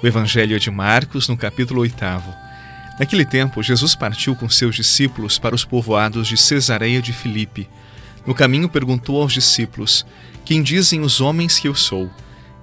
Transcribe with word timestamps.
O 0.00 0.06
Evangelho 0.06 0.54
é 0.54 0.60
de 0.60 0.70
Marcos, 0.70 1.26
no 1.26 1.36
capítulo 1.36 1.80
8. 1.80 1.96
Naquele 3.00 3.24
tempo, 3.24 3.60
Jesus 3.64 3.96
partiu 3.96 4.36
com 4.36 4.48
seus 4.48 4.76
discípulos 4.76 5.40
para 5.40 5.56
os 5.56 5.64
povoados 5.64 6.28
de 6.28 6.36
Cesareia 6.36 7.02
de 7.02 7.12
Filipe. 7.12 7.68
No 8.24 8.32
caminho, 8.32 8.68
perguntou 8.68 9.20
aos 9.20 9.32
discípulos: 9.32 10.06
Quem 10.44 10.62
dizem 10.62 11.00
os 11.00 11.20
homens 11.20 11.58
que 11.58 11.66
eu 11.66 11.74
sou? 11.74 12.08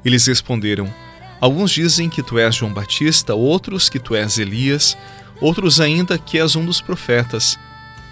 Eles 0.06 0.26
responderam: 0.26 0.94
Alguns 1.42 1.72
dizem 1.72 2.10
que 2.10 2.24
tu 2.24 2.40
és 2.40 2.56
João 2.56 2.72
Batista, 2.72 3.36
outros 3.36 3.90
que 3.90 4.00
tu 4.00 4.16
és 4.16 4.38
Elias, 4.38 4.98
outros 5.42 5.82
ainda 5.82 6.18
que 6.18 6.40
és 6.40 6.56
um 6.56 6.66
dos 6.66 6.80
profetas. 6.80 7.60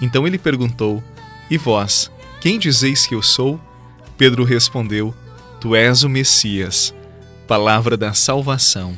Então 0.02 0.28
ele 0.28 0.38
perguntou: 0.38 1.02
E 1.50 1.58
vós, 1.58 2.12
quem 2.42 2.60
dizeis 2.60 3.06
que 3.06 3.16
eu 3.16 3.22
sou? 3.22 3.58
Pedro 4.18 4.44
respondeu: 4.44 5.16
Tu 5.62 5.78
és 5.78 6.04
o 6.04 6.10
Messias. 6.10 6.94
Palavra 7.48 7.96
da 7.96 8.14
salvação. 8.14 8.98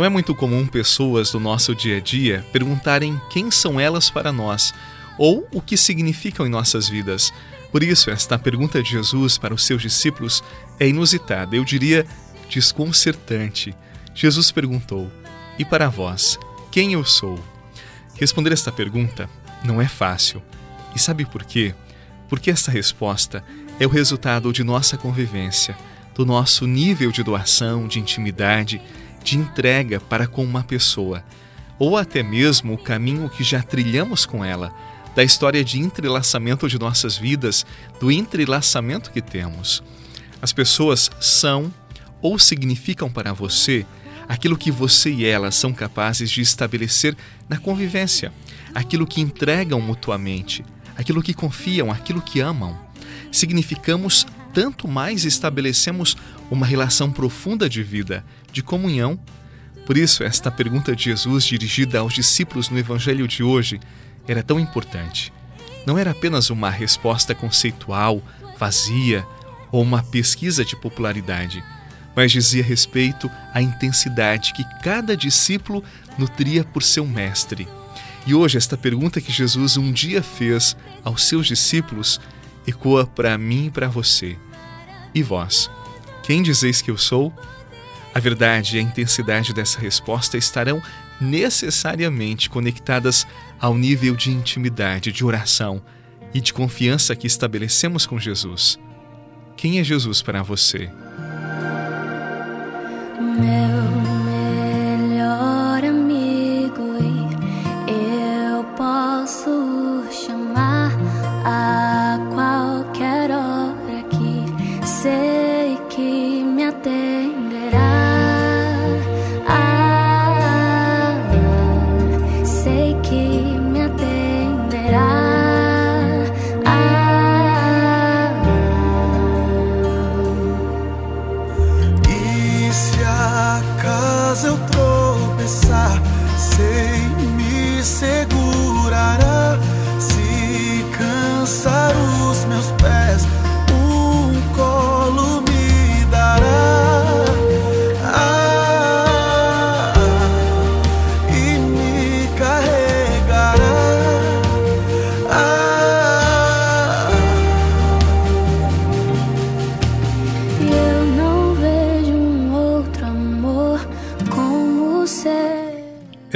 Não 0.00 0.06
é 0.06 0.08
muito 0.08 0.34
comum 0.34 0.66
pessoas 0.66 1.30
do 1.30 1.38
nosso 1.38 1.74
dia 1.74 1.98
a 1.98 2.00
dia 2.00 2.42
perguntarem 2.54 3.20
quem 3.28 3.50
são 3.50 3.78
elas 3.78 4.08
para 4.08 4.32
nós 4.32 4.72
ou 5.18 5.46
o 5.52 5.60
que 5.60 5.76
significam 5.76 6.46
em 6.46 6.48
nossas 6.48 6.88
vidas. 6.88 7.30
Por 7.70 7.82
isso, 7.82 8.10
esta 8.10 8.38
pergunta 8.38 8.82
de 8.82 8.92
Jesus 8.92 9.36
para 9.36 9.52
os 9.52 9.62
seus 9.66 9.82
discípulos 9.82 10.42
é 10.78 10.88
inusitada, 10.88 11.54
eu 11.54 11.66
diria 11.66 12.06
desconcertante. 12.48 13.74
Jesus 14.14 14.50
perguntou: 14.50 15.12
E 15.58 15.66
para 15.66 15.90
vós, 15.90 16.38
quem 16.72 16.94
eu 16.94 17.04
sou? 17.04 17.38
Responder 18.14 18.52
esta 18.52 18.72
pergunta 18.72 19.28
não 19.62 19.82
é 19.82 19.86
fácil. 19.86 20.42
E 20.96 20.98
sabe 20.98 21.26
por 21.26 21.44
quê? 21.44 21.74
Porque 22.26 22.50
esta 22.50 22.70
resposta 22.70 23.44
é 23.78 23.86
o 23.86 23.90
resultado 23.90 24.50
de 24.50 24.64
nossa 24.64 24.96
convivência, 24.96 25.76
do 26.14 26.24
nosso 26.24 26.66
nível 26.66 27.12
de 27.12 27.22
doação, 27.22 27.86
de 27.86 27.98
intimidade, 27.98 28.80
de 29.22 29.38
entrega 29.38 30.00
para 30.00 30.26
com 30.26 30.44
uma 30.44 30.62
pessoa, 30.62 31.24
ou 31.78 31.96
até 31.96 32.22
mesmo 32.22 32.74
o 32.74 32.78
caminho 32.78 33.28
que 33.28 33.42
já 33.42 33.62
trilhamos 33.62 34.26
com 34.26 34.44
ela, 34.44 34.72
da 35.14 35.24
história 35.24 35.64
de 35.64 35.78
entrelaçamento 35.78 36.68
de 36.68 36.78
nossas 36.78 37.16
vidas, 37.16 37.66
do 37.98 38.10
entrelaçamento 38.10 39.10
que 39.10 39.20
temos. 39.20 39.82
As 40.40 40.52
pessoas 40.52 41.10
são 41.20 41.72
ou 42.22 42.38
significam 42.38 43.10
para 43.10 43.32
você 43.32 43.86
aquilo 44.28 44.56
que 44.56 44.70
você 44.70 45.10
e 45.10 45.26
elas 45.26 45.56
são 45.56 45.72
capazes 45.72 46.30
de 46.30 46.40
estabelecer 46.40 47.16
na 47.48 47.58
convivência, 47.58 48.32
aquilo 48.72 49.06
que 49.06 49.20
entregam 49.20 49.80
mutuamente, 49.80 50.64
aquilo 50.96 51.22
que 51.22 51.34
confiam, 51.34 51.90
aquilo 51.90 52.22
que 52.22 52.38
amam. 52.38 52.78
Significamos 53.32 54.26
tanto 54.52 54.88
mais 54.88 55.24
estabelecemos 55.24 56.16
uma 56.50 56.66
relação 56.66 57.10
profunda 57.10 57.68
de 57.68 57.82
vida, 57.82 58.24
de 58.52 58.62
comunhão. 58.62 59.18
Por 59.86 59.96
isso, 59.96 60.22
esta 60.22 60.50
pergunta 60.50 60.94
de 60.94 61.04
Jesus 61.04 61.44
dirigida 61.44 61.98
aos 62.00 62.12
discípulos 62.12 62.68
no 62.68 62.78
Evangelho 62.78 63.26
de 63.26 63.42
hoje 63.42 63.80
era 64.26 64.42
tão 64.42 64.58
importante. 64.58 65.32
Não 65.86 65.98
era 65.98 66.10
apenas 66.10 66.50
uma 66.50 66.70
resposta 66.70 67.34
conceitual, 67.34 68.22
vazia 68.58 69.26
ou 69.72 69.82
uma 69.82 70.02
pesquisa 70.02 70.64
de 70.64 70.76
popularidade, 70.76 71.64
mas 72.14 72.32
dizia 72.32 72.62
respeito 72.62 73.30
à 73.54 73.62
intensidade 73.62 74.52
que 74.52 74.64
cada 74.82 75.16
discípulo 75.16 75.82
nutria 76.18 76.64
por 76.64 76.82
seu 76.82 77.06
mestre. 77.06 77.66
E 78.26 78.34
hoje, 78.34 78.58
esta 78.58 78.76
pergunta 78.76 79.20
que 79.20 79.32
Jesus 79.32 79.76
um 79.76 79.90
dia 79.90 80.22
fez 80.22 80.76
aos 81.02 81.24
seus 81.24 81.46
discípulos 81.46 82.20
ecoa 82.66 83.06
para 83.06 83.36
mim 83.36 83.66
e 83.66 83.70
para 83.70 83.88
você. 83.88 84.36
E 85.14 85.22
vós? 85.22 85.70
Quem 86.22 86.42
dizeis 86.42 86.80
que 86.80 86.90
eu 86.90 86.98
sou? 86.98 87.32
A 88.14 88.18
verdade 88.18 88.76
e 88.76 88.80
a 88.80 88.82
intensidade 88.82 89.52
dessa 89.52 89.80
resposta 89.80 90.36
estarão 90.36 90.82
necessariamente 91.20 92.48
conectadas 92.48 93.26
ao 93.60 93.74
nível 93.74 94.16
de 94.16 94.30
intimidade, 94.30 95.12
de 95.12 95.24
oração 95.24 95.82
e 96.32 96.40
de 96.40 96.52
confiança 96.52 97.14
que 97.14 97.26
estabelecemos 97.26 98.06
com 98.06 98.18
Jesus. 98.18 98.78
Quem 99.56 99.78
é 99.78 99.84
Jesus 99.84 100.22
para 100.22 100.42
você? 100.42 100.90
Meu 103.38 103.99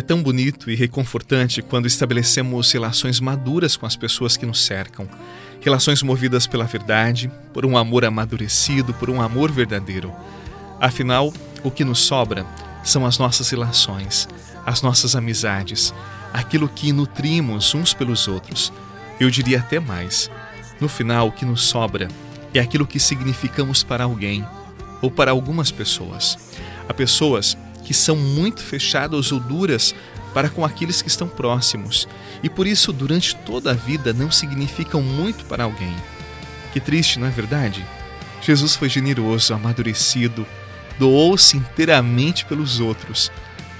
tão 0.05 0.23
bonito 0.23 0.71
e 0.71 0.75
reconfortante 0.75 1.63
quando 1.63 1.87
estabelecemos 1.87 2.71
relações 2.71 3.19
maduras 3.21 3.77
com 3.77 3.87
as 3.87 3.97
pessoas 3.97 4.37
que 4.37 4.47
nos 4.47 4.65
cercam. 4.65 5.09
Relações 5.61 6.03
movidas 6.03 6.47
pela 6.47 6.65
verdade, 6.65 7.31
por 7.53 7.65
um 7.65 7.77
amor 7.77 8.05
amadurecido, 8.05 8.93
por 8.95 9.09
um 9.09 9.21
amor 9.21 9.51
verdadeiro. 9.51 10.13
Afinal, 10.81 11.33
o 11.63 11.71
que 11.71 11.85
nos 11.85 12.01
sobra 12.01 12.47
são 12.85 13.07
as 13.07 13.19
nossas 13.19 13.49
relações, 13.49 14.29
as 14.67 14.83
nossas 14.83 15.17
amizades, 15.17 15.95
aquilo 16.33 16.69
que 16.69 16.93
nutrimos 16.93 17.75
uns 17.75 17.95
pelos 17.95 18.29
outros. 18.29 18.73
Eu 19.19 19.31
diria 19.31 19.61
até 19.61 19.81
mais. 19.81 20.31
No 20.81 20.89
final, 20.89 21.29
o 21.29 21.33
que 21.33 21.47
nos 21.47 21.63
sobra 21.63 22.09
é 22.53 22.61
aquilo 22.61 22.87
que 22.87 23.01
significamos 23.01 23.83
para 23.83 24.05
alguém 24.05 24.47
ou 25.01 25.11
para 25.11 25.31
algumas 25.31 25.71
pessoas. 25.71 26.39
Há 26.89 26.93
pessoas 26.93 27.57
que 27.85 27.95
são 27.95 28.17
muito 28.17 28.63
fechadas 28.63 29.31
ou 29.31 29.39
duras 29.39 29.95
para 30.33 30.49
com 30.49 30.65
aqueles 30.65 31.01
que 31.01 31.09
estão 31.09 31.29
próximos 31.29 32.09
e 32.43 32.49
por 32.49 32.67
isso 32.67 32.93
durante 32.93 33.37
toda 33.37 33.71
a 33.71 33.75
vida 33.75 34.13
não 34.13 34.31
significam 34.31 35.01
muito 35.01 35.45
para 35.45 35.65
alguém. 35.65 35.95
Que 36.73 36.81
triste, 36.81 37.19
não 37.19 37.27
é 37.27 37.31
verdade? 37.31 37.87
Jesus 38.43 38.75
foi 38.75 38.89
generoso, 38.89 39.55
amadurecido, 39.55 40.47
doou-se 40.99 41.57
inteiramente 41.57 42.45
pelos 42.45 42.81
outros. 42.81 43.31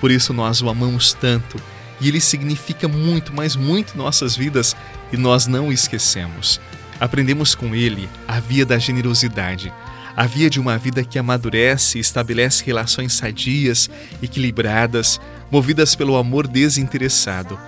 Por 0.01 0.11
isso 0.11 0.33
nós 0.33 0.63
o 0.63 0.69
amamos 0.69 1.13
tanto 1.13 1.61
e 2.01 2.09
ele 2.09 2.21
significa 2.21 2.89
muito, 2.89 3.35
mas 3.35 3.57
muito 3.57 3.99
nossas 3.99 4.37
vidas 4.37 4.77
e 5.13 5.17
nós 5.17 5.47
não 5.47 5.69
o 5.69 5.73
esquecemos. 5.73 6.61
Aprendemos 7.01 7.55
com 7.55 7.75
ele 7.75 8.09
a 8.27 8.41
via 8.41 8.65
da 8.65 8.79
generosidade, 8.79 9.73
a 10.17 10.27
via 10.27 10.49
de 10.49 10.61
uma 10.61 10.79
vida 10.79 11.03
que 11.03 11.19
amadurece 11.19 11.99
e 11.99 12.01
estabelece 12.01 12.65
relações 12.65 13.13
sadias, 13.15 13.91
equilibradas, 14.23 15.21
movidas 15.51 15.95
pelo 15.95 16.17
amor 16.17 16.47
desinteressado. 16.47 17.59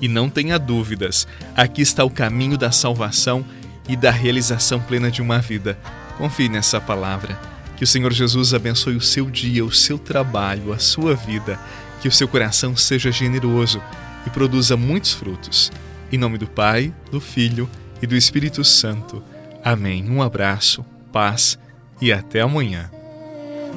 E 0.00 0.08
não 0.08 0.28
tenha 0.28 0.58
dúvidas, 0.58 1.26
aqui 1.56 1.80
está 1.80 2.04
o 2.04 2.10
caminho 2.10 2.58
da 2.58 2.70
salvação 2.70 3.44
e 3.88 3.96
da 3.96 4.10
realização 4.10 4.80
plena 4.80 5.10
de 5.10 5.22
uma 5.22 5.38
vida. 5.38 5.78
Confie 6.18 6.48
nessa 6.48 6.80
palavra. 6.80 7.38
Que 7.76 7.84
o 7.84 7.86
Senhor 7.86 8.12
Jesus 8.12 8.54
abençoe 8.54 8.96
o 8.96 9.00
seu 9.00 9.30
dia, 9.30 9.64
o 9.64 9.72
seu 9.72 9.98
trabalho, 9.98 10.72
a 10.72 10.78
sua 10.78 11.14
vida. 11.14 11.58
Que 12.00 12.08
o 12.08 12.12
seu 12.12 12.28
coração 12.28 12.76
seja 12.76 13.10
generoso 13.10 13.82
e 14.26 14.30
produza 14.30 14.76
muitos 14.76 15.12
frutos. 15.12 15.72
Em 16.12 16.18
nome 16.18 16.38
do 16.38 16.46
Pai, 16.46 16.94
do 17.10 17.20
Filho 17.20 17.68
e 18.00 18.06
do 18.06 18.14
Espírito 18.14 18.62
Santo. 18.62 19.22
Amém. 19.64 20.08
Um 20.08 20.22
abraço, 20.22 20.84
paz 21.10 21.58
e 22.04 22.12
até 22.12 22.42
amanhã. 22.42 22.90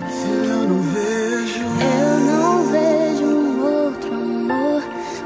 Eu 0.02 0.68
não 0.68 0.82
vejo, 0.82 1.64
Eu 1.80 2.20
não 2.20 2.66
vejo 2.70 3.24
um 3.24 3.64
outro 3.64 4.14
amor 4.14 4.84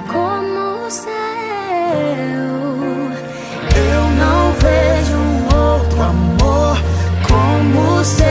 como 0.08 0.86
o 0.86 0.92
seu. 0.92 1.12
eu 3.76 4.04
não 4.20 4.54
vejo 4.54 5.16
um 5.18 5.46
outro 5.46 6.00
amor 6.00 6.78
como 7.28 8.00
o 8.00 8.04
seu. 8.04 8.28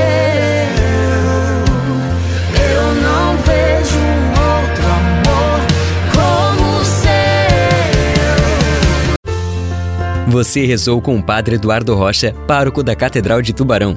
Eu 2.63 2.95
não 3.03 3.37
vejo 3.39 3.99
um 3.99 4.31
outro 4.31 4.87
amor 4.87 5.59
como 6.15 6.81
o 6.81 6.85
seu. 6.85 7.11
Você 10.29 10.65
rezou 10.65 11.03
com 11.03 11.17
o 11.19 11.23
Padre 11.23 11.57
Eduardo 11.57 11.93
Rocha, 11.97 12.33
pároco 12.47 12.85
da 12.85 12.95
Catedral 12.95 13.43
de 13.43 13.53
Tubarão. 13.53 13.97